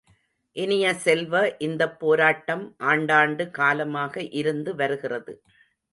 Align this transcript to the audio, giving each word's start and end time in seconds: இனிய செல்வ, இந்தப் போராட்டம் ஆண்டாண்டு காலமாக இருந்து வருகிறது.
இனிய 0.55 0.93
செல்வ, 0.93 1.33
இந்தப் 1.57 1.99
போராட்டம் 1.99 2.75
ஆண்டாண்டு 2.83 3.49
காலமாக 3.51 4.23
இருந்து 4.33 4.75
வருகிறது. 4.75 5.35